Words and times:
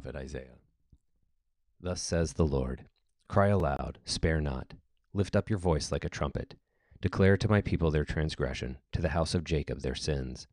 prophet 0.00 0.16
Isaiah. 0.16 0.58
Thus 1.80 2.00
says 2.00 2.32
the 2.32 2.46
Lord 2.46 2.86
Cry 3.26 3.48
aloud, 3.48 3.98
spare 4.04 4.40
not, 4.40 4.74
lift 5.12 5.34
up 5.34 5.50
your 5.50 5.58
voice 5.58 5.90
like 5.90 6.04
a 6.04 6.08
trumpet. 6.08 6.54
Declare 7.00 7.36
to 7.38 7.50
my 7.50 7.60
people 7.60 7.90
their 7.90 8.04
transgression, 8.04 8.78
to 8.92 9.02
the 9.02 9.10
house 9.10 9.34
of 9.34 9.42
Jacob 9.42 9.80
their 9.80 9.96
sins. 9.96 10.46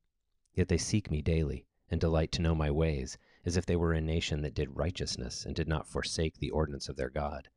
Yet 0.55 0.67
they 0.67 0.79
seek 0.79 1.11
me 1.11 1.21
daily, 1.21 1.67
and 1.89 2.01
delight 2.01 2.31
to 2.33 2.41
know 2.41 2.55
my 2.55 2.71
ways, 2.71 3.19
as 3.45 3.55
if 3.55 3.67
they 3.67 3.75
were 3.75 3.93
a 3.93 4.01
nation 4.01 4.41
that 4.41 4.55
did 4.55 4.75
righteousness 4.75 5.45
and 5.45 5.55
did 5.55 5.67
not 5.67 5.87
forsake 5.87 6.39
the 6.39 6.49
ordinance 6.49 6.89
of 6.89 6.97
their 6.97 7.11
God. 7.11 7.47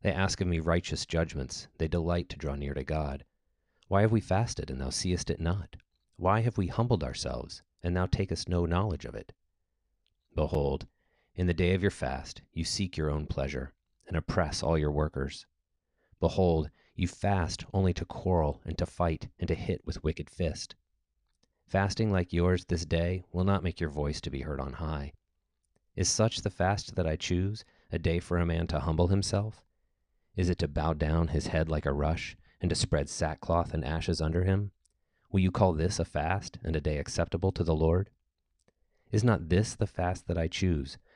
They 0.00 0.10
ask 0.10 0.40
of 0.40 0.48
me 0.48 0.58
righteous 0.58 1.04
judgments, 1.04 1.68
they 1.76 1.86
delight 1.86 2.30
to 2.30 2.38
draw 2.38 2.54
near 2.54 2.72
to 2.72 2.82
God. 2.82 3.24
Why 3.88 4.00
have 4.00 4.12
we 4.12 4.20
fasted, 4.22 4.70
and 4.70 4.80
thou 4.80 4.90
seest 4.90 5.28
it 5.28 5.38
not? 5.38 5.76
Why 6.16 6.40
have 6.40 6.56
we 6.56 6.68
humbled 6.68 7.04
ourselves, 7.04 7.62
and 7.82 7.94
thou 7.94 8.06
takest 8.06 8.48
no 8.48 8.64
knowledge 8.64 9.04
of 9.04 9.14
it? 9.14 9.32
Behold, 10.34 10.86
in 11.36 11.46
the 11.46 11.54
day 11.54 11.74
of 11.74 11.82
your 11.82 11.90
fast, 11.90 12.42
you 12.52 12.64
seek 12.64 12.96
your 12.96 13.10
own 13.10 13.26
pleasure, 13.26 13.72
and 14.06 14.16
oppress 14.16 14.62
all 14.62 14.78
your 14.78 14.92
workers. 14.92 15.46
Behold, 16.20 16.70
you 16.94 17.08
fast 17.08 17.64
only 17.72 17.92
to 17.92 18.04
quarrel, 18.04 18.60
and 18.64 18.78
to 18.78 18.86
fight, 18.86 19.28
and 19.38 19.48
to 19.48 19.54
hit 19.54 19.84
with 19.84 20.04
wicked 20.04 20.30
fist. 20.30 20.76
Fasting 21.66 22.12
like 22.12 22.32
yours 22.32 22.66
this 22.66 22.84
day 22.84 23.24
will 23.32 23.44
not 23.44 23.64
make 23.64 23.80
your 23.80 23.90
voice 23.90 24.20
to 24.20 24.30
be 24.30 24.42
heard 24.42 24.60
on 24.60 24.74
high. 24.74 25.12
Is 25.96 26.08
such 26.08 26.42
the 26.42 26.50
fast 26.50 26.94
that 26.94 27.06
I 27.06 27.16
choose, 27.16 27.64
a 27.90 27.98
day 27.98 28.20
for 28.20 28.38
a 28.38 28.46
man 28.46 28.66
to 28.68 28.80
humble 28.80 29.08
himself? 29.08 29.64
Is 30.36 30.48
it 30.48 30.58
to 30.58 30.68
bow 30.68 30.92
down 30.92 31.28
his 31.28 31.48
head 31.48 31.68
like 31.68 31.86
a 31.86 31.92
rush, 31.92 32.36
and 32.60 32.68
to 32.70 32.76
spread 32.76 33.08
sackcloth 33.08 33.74
and 33.74 33.84
ashes 33.84 34.20
under 34.20 34.44
him? 34.44 34.70
Will 35.32 35.40
you 35.40 35.50
call 35.50 35.72
this 35.72 35.98
a 35.98 36.04
fast, 36.04 36.58
and 36.62 36.76
a 36.76 36.80
day 36.80 36.98
acceptable 36.98 37.50
to 37.52 37.64
the 37.64 37.74
Lord? 37.74 38.10
Is 39.10 39.24
not 39.24 39.48
this 39.48 39.74
the 39.74 39.86
fast 39.86 40.28
that 40.28 40.38
I 40.38 40.48
choose, 40.48 40.96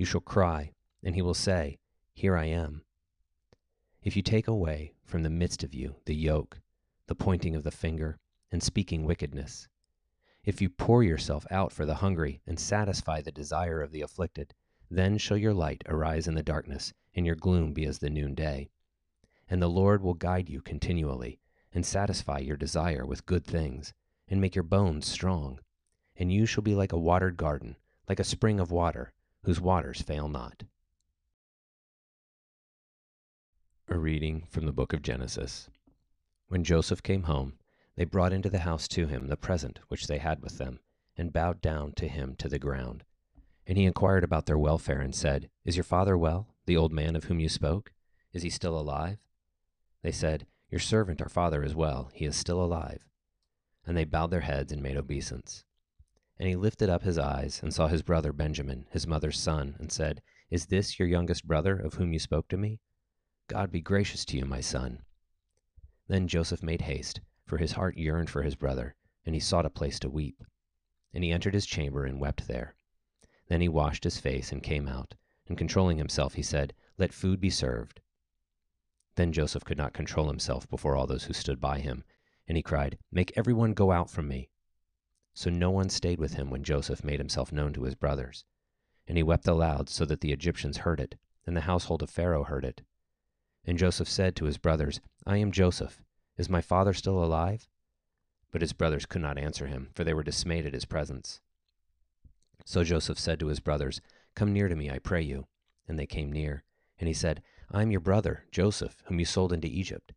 You 0.00 0.06
shall 0.06 0.22
cry, 0.22 0.72
and 1.02 1.14
he 1.14 1.20
will 1.20 1.34
say, 1.34 1.78
Here 2.14 2.34
I 2.34 2.46
am. 2.46 2.86
If 4.02 4.16
you 4.16 4.22
take 4.22 4.48
away 4.48 4.94
from 5.04 5.22
the 5.22 5.28
midst 5.28 5.62
of 5.62 5.74
you 5.74 5.96
the 6.06 6.14
yoke, 6.14 6.62
the 7.06 7.14
pointing 7.14 7.54
of 7.54 7.64
the 7.64 7.70
finger, 7.70 8.18
and 8.50 8.62
speaking 8.62 9.04
wickedness, 9.04 9.68
if 10.42 10.62
you 10.62 10.70
pour 10.70 11.02
yourself 11.02 11.46
out 11.50 11.70
for 11.70 11.84
the 11.84 11.96
hungry 11.96 12.40
and 12.46 12.58
satisfy 12.58 13.20
the 13.20 13.30
desire 13.30 13.82
of 13.82 13.92
the 13.92 14.00
afflicted, 14.00 14.54
then 14.90 15.18
shall 15.18 15.36
your 15.36 15.52
light 15.52 15.82
arise 15.84 16.26
in 16.26 16.34
the 16.34 16.42
darkness, 16.42 16.94
and 17.14 17.26
your 17.26 17.36
gloom 17.36 17.74
be 17.74 17.84
as 17.84 17.98
the 17.98 18.08
noonday. 18.08 18.70
And 19.50 19.60
the 19.60 19.68
Lord 19.68 20.02
will 20.02 20.14
guide 20.14 20.48
you 20.48 20.62
continually, 20.62 21.40
and 21.74 21.84
satisfy 21.84 22.38
your 22.38 22.56
desire 22.56 23.04
with 23.04 23.26
good 23.26 23.44
things, 23.44 23.92
and 24.26 24.40
make 24.40 24.54
your 24.54 24.64
bones 24.64 25.06
strong 25.06 25.60
and 26.16 26.32
you 26.32 26.46
shall 26.46 26.62
be 26.62 26.74
like 26.74 26.92
a 26.92 26.98
watered 26.98 27.36
garden, 27.36 27.76
like 28.08 28.18
a 28.18 28.24
spring 28.24 28.60
of 28.60 28.70
water, 28.70 29.12
whose 29.44 29.60
waters 29.60 30.02
fail 30.02 30.28
not. 30.28 30.64
A 33.88 33.98
reading 33.98 34.46
from 34.50 34.66
the 34.66 34.72
book 34.72 34.92
of 34.92 35.02
Genesis. 35.02 35.68
When 36.48 36.64
Joseph 36.64 37.02
came 37.02 37.24
home, 37.24 37.54
they 37.96 38.04
brought 38.04 38.32
into 38.32 38.50
the 38.50 38.60
house 38.60 38.86
to 38.88 39.06
him 39.06 39.28
the 39.28 39.36
present 39.36 39.80
which 39.88 40.06
they 40.06 40.18
had 40.18 40.42
with 40.42 40.58
them, 40.58 40.80
and 41.16 41.32
bowed 41.32 41.60
down 41.60 41.92
to 41.96 42.08
him 42.08 42.34
to 42.36 42.48
the 42.48 42.58
ground. 42.58 43.04
And 43.66 43.76
he 43.76 43.84
inquired 43.84 44.24
about 44.24 44.46
their 44.46 44.58
welfare, 44.58 45.00
and 45.00 45.14
said, 45.14 45.50
Is 45.64 45.76
your 45.76 45.84
father 45.84 46.16
well, 46.16 46.48
the 46.66 46.76
old 46.76 46.92
man 46.92 47.16
of 47.16 47.24
whom 47.24 47.40
you 47.40 47.48
spoke? 47.48 47.92
Is 48.32 48.42
he 48.42 48.50
still 48.50 48.78
alive? 48.78 49.18
They 50.02 50.12
said, 50.12 50.46
Your 50.70 50.78
servant 50.78 51.20
our 51.20 51.28
father 51.28 51.62
is 51.62 51.74
well, 51.74 52.10
he 52.12 52.24
is 52.24 52.36
still 52.36 52.62
alive. 52.62 53.04
And 53.86 53.96
they 53.96 54.04
bowed 54.04 54.30
their 54.30 54.40
heads 54.40 54.72
and 54.72 54.82
made 54.82 54.96
obeisance. 54.96 55.64
And 56.40 56.48
he 56.48 56.56
lifted 56.56 56.88
up 56.88 57.02
his 57.02 57.18
eyes 57.18 57.60
and 57.62 57.74
saw 57.74 57.88
his 57.88 58.00
brother 58.00 58.32
Benjamin, 58.32 58.86
his 58.90 59.06
mother's 59.06 59.38
son, 59.38 59.76
and 59.78 59.92
said, 59.92 60.22
Is 60.48 60.64
this 60.64 60.98
your 60.98 61.06
youngest 61.06 61.46
brother 61.46 61.78
of 61.78 61.94
whom 61.94 62.14
you 62.14 62.18
spoke 62.18 62.48
to 62.48 62.56
me? 62.56 62.80
God 63.46 63.70
be 63.70 63.82
gracious 63.82 64.24
to 64.24 64.38
you, 64.38 64.46
my 64.46 64.62
son. 64.62 65.02
Then 66.08 66.28
Joseph 66.28 66.62
made 66.62 66.80
haste, 66.80 67.20
for 67.44 67.58
his 67.58 67.72
heart 67.72 67.98
yearned 67.98 68.30
for 68.30 68.42
his 68.42 68.54
brother, 68.54 68.94
and 69.26 69.34
he 69.34 69.40
sought 69.40 69.66
a 69.66 69.70
place 69.70 69.98
to 70.00 70.08
weep. 70.08 70.42
And 71.12 71.22
he 71.22 71.30
entered 71.30 71.52
his 71.52 71.66
chamber 71.66 72.06
and 72.06 72.18
wept 72.18 72.48
there. 72.48 72.74
Then 73.48 73.60
he 73.60 73.68
washed 73.68 74.04
his 74.04 74.18
face 74.18 74.50
and 74.50 74.62
came 74.62 74.88
out, 74.88 75.16
and 75.46 75.58
controlling 75.58 75.98
himself, 75.98 76.36
he 76.36 76.42
said, 76.42 76.72
Let 76.96 77.12
food 77.12 77.38
be 77.38 77.50
served. 77.50 78.00
Then 79.16 79.34
Joseph 79.34 79.66
could 79.66 79.76
not 79.76 79.92
control 79.92 80.28
himself 80.28 80.66
before 80.70 80.96
all 80.96 81.06
those 81.06 81.24
who 81.24 81.34
stood 81.34 81.60
by 81.60 81.80
him, 81.80 82.02
and 82.48 82.56
he 82.56 82.62
cried, 82.62 82.96
Make 83.12 83.30
every 83.36 83.52
one 83.52 83.74
go 83.74 83.92
out 83.92 84.08
from 84.08 84.26
me. 84.26 84.48
So 85.32 85.48
no 85.48 85.70
one 85.70 85.88
stayed 85.88 86.18
with 86.18 86.34
him 86.34 86.50
when 86.50 86.64
Joseph 86.64 87.04
made 87.04 87.20
himself 87.20 87.52
known 87.52 87.72
to 87.74 87.84
his 87.84 87.94
brothers. 87.94 88.44
And 89.06 89.16
he 89.16 89.22
wept 89.22 89.46
aloud 89.46 89.88
so 89.88 90.04
that 90.04 90.20
the 90.20 90.32
Egyptians 90.32 90.78
heard 90.78 91.00
it, 91.00 91.16
and 91.46 91.56
the 91.56 91.62
household 91.62 92.02
of 92.02 92.10
Pharaoh 92.10 92.44
heard 92.44 92.64
it. 92.64 92.82
And 93.64 93.78
Joseph 93.78 94.08
said 94.08 94.34
to 94.36 94.46
his 94.46 94.58
brothers, 94.58 95.00
I 95.26 95.36
am 95.36 95.52
Joseph. 95.52 96.02
Is 96.36 96.48
my 96.48 96.60
father 96.60 96.92
still 96.92 97.22
alive? 97.22 97.68
But 98.50 98.62
his 98.62 98.72
brothers 98.72 99.06
could 99.06 99.22
not 99.22 99.38
answer 99.38 99.66
him, 99.66 99.90
for 99.94 100.02
they 100.02 100.14
were 100.14 100.22
dismayed 100.22 100.66
at 100.66 100.74
his 100.74 100.84
presence. 100.84 101.40
So 102.64 102.82
Joseph 102.82 103.18
said 103.18 103.38
to 103.40 103.46
his 103.46 103.60
brothers, 103.60 104.00
Come 104.34 104.52
near 104.52 104.68
to 104.68 104.76
me, 104.76 104.90
I 104.90 104.98
pray 104.98 105.22
you. 105.22 105.46
And 105.86 105.98
they 105.98 106.06
came 106.06 106.32
near. 106.32 106.64
And 106.98 107.06
he 107.06 107.14
said, 107.14 107.42
I 107.70 107.82
am 107.82 107.90
your 107.90 108.00
brother, 108.00 108.44
Joseph, 108.50 108.96
whom 109.04 109.18
you 109.18 109.24
sold 109.24 109.52
into 109.52 109.68
Egypt. 109.68 110.12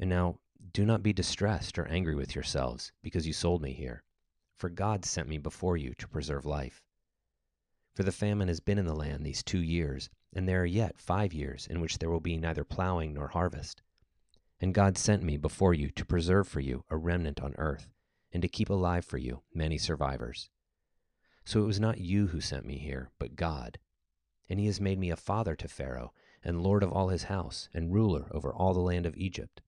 And 0.00 0.08
now 0.08 0.38
do 0.72 0.84
not 0.84 1.02
be 1.02 1.12
distressed 1.12 1.78
or 1.78 1.86
angry 1.88 2.14
with 2.14 2.34
yourselves, 2.34 2.92
because 3.02 3.26
you 3.26 3.32
sold 3.32 3.62
me 3.62 3.72
here 3.72 4.02
for 4.56 4.68
God 4.68 5.04
sent 5.04 5.28
me 5.28 5.38
before 5.38 5.76
you 5.76 5.94
to 5.94 6.08
preserve 6.08 6.46
life. 6.46 6.82
For 7.94 8.02
the 8.02 8.12
famine 8.12 8.48
has 8.48 8.60
been 8.60 8.78
in 8.78 8.86
the 8.86 8.94
land 8.94 9.24
these 9.24 9.42
two 9.42 9.62
years, 9.62 10.10
and 10.32 10.48
there 10.48 10.62
are 10.62 10.66
yet 10.66 10.98
five 10.98 11.32
years 11.32 11.66
in 11.68 11.80
which 11.80 11.98
there 11.98 12.10
will 12.10 12.20
be 12.20 12.36
neither 12.36 12.64
plowing 12.64 13.14
nor 13.14 13.28
harvest. 13.28 13.82
And 14.60 14.74
God 14.74 14.98
sent 14.98 15.22
me 15.22 15.36
before 15.36 15.74
you 15.74 15.90
to 15.90 16.04
preserve 16.04 16.48
for 16.48 16.60
you 16.60 16.84
a 16.90 16.96
remnant 16.96 17.40
on 17.40 17.54
earth, 17.58 17.92
and 18.32 18.42
to 18.42 18.48
keep 18.48 18.68
alive 18.68 19.04
for 19.04 19.18
you 19.18 19.42
many 19.54 19.78
survivors. 19.78 20.50
So 21.44 21.60
it 21.62 21.66
was 21.66 21.78
not 21.78 21.98
you 21.98 22.28
who 22.28 22.40
sent 22.40 22.64
me 22.64 22.78
here, 22.78 23.10
but 23.18 23.36
God. 23.36 23.78
And 24.48 24.58
he 24.58 24.66
has 24.66 24.80
made 24.80 24.98
me 24.98 25.10
a 25.10 25.16
father 25.16 25.54
to 25.56 25.68
Pharaoh, 25.68 26.12
and 26.42 26.62
lord 26.62 26.82
of 26.82 26.92
all 26.92 27.08
his 27.08 27.24
house, 27.24 27.68
and 27.72 27.92
ruler 27.92 28.26
over 28.30 28.52
all 28.52 28.74
the 28.74 28.80
land 28.80 29.06
of 29.06 29.16
Egypt. 29.16 29.60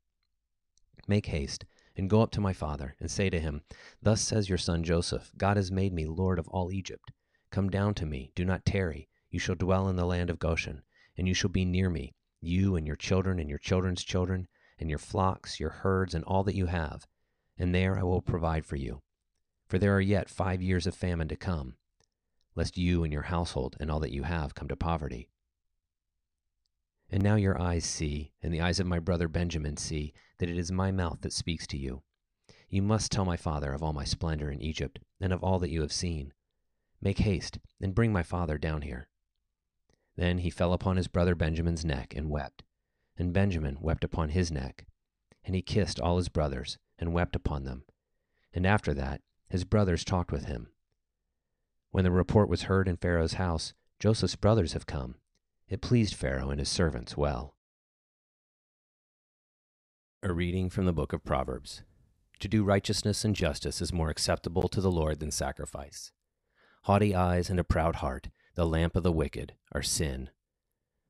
Make 1.06 1.26
haste 1.26 1.64
and 1.96 2.10
go 2.10 2.20
up 2.20 2.30
to 2.32 2.40
my 2.40 2.52
father, 2.52 2.94
and 3.00 3.10
say 3.10 3.30
to 3.30 3.40
him, 3.40 3.62
Thus 4.02 4.20
says 4.20 4.48
your 4.48 4.58
son 4.58 4.84
Joseph, 4.84 5.32
God 5.36 5.56
has 5.56 5.72
made 5.72 5.92
me 5.92 6.06
lord 6.06 6.38
of 6.38 6.48
all 6.48 6.72
Egypt. 6.72 7.10
Come 7.50 7.70
down 7.70 7.94
to 7.94 8.06
me, 8.06 8.32
do 8.34 8.44
not 8.44 8.64
tarry. 8.64 9.08
You 9.30 9.38
shall 9.38 9.54
dwell 9.54 9.88
in 9.88 9.96
the 9.96 10.04
land 10.04 10.30
of 10.30 10.38
Goshen, 10.38 10.82
and 11.16 11.26
you 11.26 11.34
shall 11.34 11.50
be 11.50 11.64
near 11.64 11.88
me, 11.88 12.14
you 12.40 12.76
and 12.76 12.86
your 12.86 12.96
children 12.96 13.38
and 13.38 13.48
your 13.48 13.58
children's 13.58 14.04
children, 14.04 14.46
and 14.78 14.90
your 14.90 14.98
flocks, 14.98 15.58
your 15.58 15.70
herds, 15.70 16.14
and 16.14 16.24
all 16.24 16.44
that 16.44 16.54
you 16.54 16.66
have. 16.66 17.06
And 17.58 17.74
there 17.74 17.98
I 17.98 18.02
will 18.02 18.22
provide 18.22 18.66
for 18.66 18.76
you. 18.76 19.02
For 19.66 19.78
there 19.78 19.96
are 19.96 20.00
yet 20.00 20.28
five 20.28 20.62
years 20.62 20.86
of 20.86 20.94
famine 20.94 21.28
to 21.28 21.36
come, 21.36 21.76
lest 22.54 22.76
you 22.76 23.02
and 23.04 23.12
your 23.12 23.22
household 23.22 23.76
and 23.80 23.91
all 23.91 24.00
that 24.00 24.12
you 24.12 24.22
have 24.22 24.54
come 24.54 24.68
to 24.68 24.76
poverty. 24.76 25.28
And 27.10 27.22
now 27.22 27.36
your 27.36 27.60
eyes 27.60 27.84
see, 27.84 28.32
and 28.42 28.53
the 28.53 28.60
eyes 28.60 28.80
of 28.80 28.86
my 28.86 28.98
brother 28.98 29.28
Benjamin 29.28 29.76
see, 29.76 30.12
that 30.38 30.48
it 30.48 30.58
is 30.58 30.72
my 30.72 30.91
mouth 30.91 31.20
that 31.20 31.32
speaks 31.32 31.66
to 31.68 31.78
you. 31.78 32.03
You 32.68 32.82
must 32.82 33.12
tell 33.12 33.24
my 33.24 33.36
father 33.36 33.72
of 33.72 33.82
all 33.82 33.92
my 33.92 34.04
splendor 34.04 34.50
in 34.50 34.60
Egypt, 34.60 34.98
and 35.20 35.32
of 35.32 35.42
all 35.42 35.58
that 35.60 35.70
you 35.70 35.82
have 35.82 35.92
seen. 35.92 36.32
Make 37.00 37.18
haste, 37.18 37.58
and 37.80 37.94
bring 37.94 38.12
my 38.12 38.24
father 38.24 38.58
down 38.58 38.82
here. 38.82 39.08
Then 40.16 40.38
he 40.38 40.50
fell 40.50 40.72
upon 40.72 40.97
his 40.97 41.06
brother 41.06 41.34
Benjamin's 41.34 41.84
neck 41.84 42.12
and 42.16 42.28
wept. 42.28 42.64
And 43.16 43.32
Benjamin 43.32 43.78
wept 43.80 44.02
upon 44.02 44.30
his 44.30 44.50
neck. 44.50 44.86
And 45.44 45.54
he 45.54 45.62
kissed 45.62 46.00
all 46.00 46.16
his 46.16 46.28
brothers, 46.28 46.76
and 46.98 47.12
wept 47.12 47.36
upon 47.36 47.62
them. 47.62 47.84
And 48.52 48.66
after 48.66 48.92
that, 48.94 49.20
his 49.48 49.64
brothers 49.64 50.04
talked 50.04 50.32
with 50.32 50.47
him. 50.47 50.70
When 51.92 52.02
the 52.02 52.10
report 52.10 52.48
was 52.48 52.62
heard 52.62 52.88
in 52.88 52.97
Pharaoh's 52.97 53.34
house, 53.34 53.74
Joseph's 54.00 54.36
brothers 54.36 54.72
have 54.72 54.86
come 54.86 55.16
it 55.68 55.80
pleased 55.80 56.15
Pharaoh 56.15 56.51
and 56.51 56.60
his 56.60 56.68
servants 56.68 57.16
well. 57.16 57.57
A 60.22 60.33
reading 60.33 60.71
from 60.71 60.86
the 60.86 60.92
book 60.92 61.13
of 61.13 61.24
Proverbs. 61.24 61.83
To 62.41 62.48
do 62.48 62.65
righteousness 62.65 63.24
and 63.24 63.34
justice 63.34 63.80
is 63.80 63.92
more 63.92 64.10
acceptable 64.10 64.68
to 64.68 64.80
the 64.80 64.91
Lord 64.91 65.21
than 65.21 65.30
sacrifice. 65.30 66.13
Haughty 66.84 67.15
eyes 67.15 67.51
and 67.51 67.59
a 67.59 67.65
proud 67.65 67.97
heart, 67.97 68.28
The 68.54 68.66
lamp 68.66 68.97
of 68.97 69.03
the 69.03 69.13
wicked 69.13 69.54
are 69.72 69.83
sin. 69.83 70.30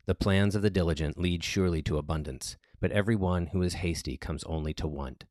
The 0.06 0.14
plans 0.14 0.54
of 0.54 0.62
the 0.62 0.70
diligent 0.70 1.18
lead 1.18 1.44
surely 1.44 1.82
to 1.82 1.98
abundance, 1.98 2.56
but 2.80 2.92
every 2.92 3.16
one 3.16 3.48
who 3.48 3.62
is 3.62 3.74
hasty 3.74 4.16
comes 4.16 4.44
only 4.44 4.72
to 4.74 4.86
want. 4.86 5.24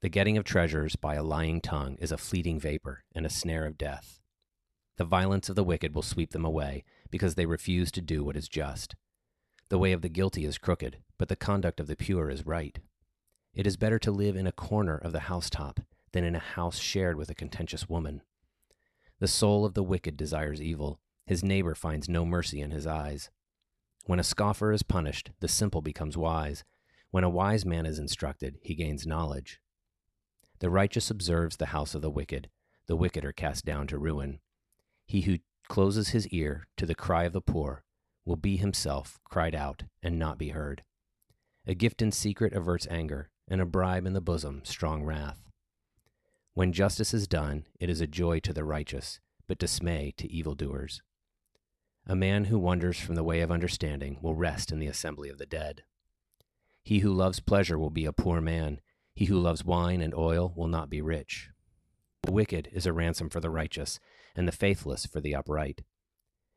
The 0.00 0.08
getting 0.08 0.38
of 0.38 0.44
treasures 0.44 0.96
by 0.96 1.16
a 1.16 1.22
lying 1.22 1.60
tongue 1.60 1.96
is 2.00 2.10
a 2.10 2.16
fleeting 2.16 2.58
vapor 2.58 3.04
and 3.14 3.26
a 3.26 3.30
snare 3.30 3.66
of 3.66 3.76
death. 3.76 4.20
The 4.96 5.04
violence 5.04 5.48
of 5.48 5.56
the 5.56 5.64
wicked 5.64 5.94
will 5.94 6.02
sweep 6.02 6.30
them 6.32 6.44
away, 6.44 6.84
because 7.10 7.34
they 7.34 7.46
refuse 7.46 7.90
to 7.92 8.00
do 8.00 8.24
what 8.24 8.36
is 8.36 8.48
just. 8.48 8.94
The 9.68 9.78
way 9.78 9.92
of 9.92 10.02
the 10.02 10.08
guilty 10.08 10.44
is 10.44 10.58
crooked, 10.58 10.98
but 11.18 11.28
the 11.28 11.36
conduct 11.36 11.80
of 11.80 11.86
the 11.86 11.96
pure 11.96 12.30
is 12.30 12.46
right. 12.46 12.78
It 13.54 13.66
is 13.66 13.76
better 13.76 13.98
to 14.00 14.10
live 14.10 14.36
in 14.36 14.46
a 14.46 14.52
corner 14.52 14.96
of 14.96 15.12
the 15.12 15.20
housetop 15.20 15.80
than 16.12 16.24
in 16.24 16.34
a 16.34 16.40
house 16.40 16.78
shared 16.78 17.16
with 17.16 17.30
a 17.30 17.34
contentious 17.34 17.88
woman. 17.88 18.22
The 19.18 19.28
soul 19.28 19.64
of 19.64 19.74
the 19.74 19.82
wicked 19.82 20.16
desires 20.16 20.62
evil, 20.62 20.98
his 21.26 21.44
neighbor 21.44 21.74
finds 21.74 22.08
no 22.08 22.24
mercy 22.24 22.60
in 22.60 22.70
his 22.70 22.86
eyes. 22.86 23.30
When 24.06 24.18
a 24.18 24.24
scoffer 24.24 24.72
is 24.72 24.82
punished, 24.82 25.30
the 25.40 25.48
simple 25.48 25.82
becomes 25.82 26.16
wise. 26.16 26.64
When 27.10 27.24
a 27.24 27.30
wise 27.30 27.64
man 27.66 27.86
is 27.86 27.98
instructed, 27.98 28.58
he 28.62 28.74
gains 28.74 29.06
knowledge. 29.06 29.60
The 30.60 30.70
righteous 30.70 31.10
observes 31.10 31.56
the 31.56 31.66
house 31.66 31.94
of 31.94 32.02
the 32.02 32.10
wicked, 32.10 32.48
the 32.86 32.96
wicked 32.96 33.24
are 33.24 33.32
cast 33.32 33.64
down 33.64 33.86
to 33.86 33.98
ruin. 33.98 34.40
He 35.06 35.20
who 35.20 35.38
closes 35.70 36.08
his 36.08 36.26
ear 36.28 36.66
to 36.76 36.84
the 36.84 36.96
cry 36.96 37.22
of 37.22 37.32
the 37.32 37.40
poor 37.40 37.84
will 38.26 38.34
be 38.34 38.56
himself 38.56 39.20
cried 39.24 39.54
out 39.54 39.84
and 40.02 40.18
not 40.18 40.36
be 40.36 40.48
heard. 40.48 40.82
A 41.64 41.74
gift 41.74 42.02
in 42.02 42.10
secret 42.10 42.52
averts 42.52 42.88
anger, 42.90 43.30
and 43.46 43.60
a 43.60 43.64
bribe 43.64 44.04
in 44.04 44.12
the 44.12 44.20
bosom 44.20 44.62
strong 44.64 45.04
wrath. 45.04 45.48
When 46.54 46.72
justice 46.72 47.14
is 47.14 47.28
done, 47.28 47.66
it 47.78 47.88
is 47.88 48.00
a 48.00 48.08
joy 48.08 48.40
to 48.40 48.52
the 48.52 48.64
righteous, 48.64 49.20
but 49.46 49.58
dismay 49.58 50.12
to 50.16 50.30
evildoers. 50.30 51.02
A 52.04 52.16
man 52.16 52.46
who 52.46 52.58
wanders 52.58 52.98
from 52.98 53.14
the 53.14 53.24
way 53.24 53.40
of 53.40 53.52
understanding 53.52 54.18
will 54.20 54.34
rest 54.34 54.72
in 54.72 54.80
the 54.80 54.88
assembly 54.88 55.28
of 55.28 55.38
the 55.38 55.46
dead. 55.46 55.84
He 56.82 56.98
who 56.98 57.12
loves 57.12 57.38
pleasure 57.38 57.78
will 57.78 57.90
be 57.90 58.06
a 58.06 58.12
poor 58.12 58.40
man. 58.40 58.80
He 59.14 59.26
who 59.26 59.38
loves 59.38 59.64
wine 59.64 60.00
and 60.00 60.14
oil 60.14 60.52
will 60.56 60.68
not 60.68 60.90
be 60.90 61.00
rich. 61.00 61.50
The 62.22 62.32
wicked 62.32 62.68
is 62.72 62.86
a 62.86 62.92
ransom 62.92 63.30
for 63.30 63.40
the 63.40 63.50
righteous, 63.50 63.98
and 64.36 64.46
the 64.46 64.52
faithless 64.52 65.06
for 65.06 65.20
the 65.20 65.34
upright. 65.34 65.82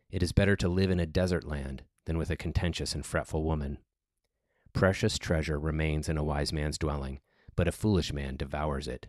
It 0.09 0.21
is 0.21 0.31
better 0.31 0.55
to 0.57 0.67
live 0.67 0.91
in 0.91 0.99
a 0.99 1.05
desert 1.05 1.43
land 1.43 1.83
than 2.05 2.17
with 2.17 2.29
a 2.29 2.35
contentious 2.35 2.93
and 2.93 3.05
fretful 3.05 3.43
woman. 3.43 3.79
Precious 4.73 5.17
treasure 5.17 5.59
remains 5.59 6.09
in 6.09 6.17
a 6.17 6.23
wise 6.23 6.51
man's 6.51 6.77
dwelling, 6.77 7.19
but 7.55 7.67
a 7.67 7.71
foolish 7.71 8.11
man 8.11 8.35
devours 8.35 8.87
it. 8.87 9.07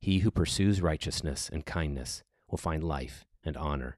He 0.00 0.20
who 0.20 0.30
pursues 0.30 0.82
righteousness 0.82 1.48
and 1.52 1.66
kindness 1.66 2.22
will 2.48 2.58
find 2.58 2.84
life 2.84 3.24
and 3.42 3.56
honor 3.56 3.96